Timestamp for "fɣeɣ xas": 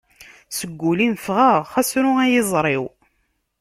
1.25-1.91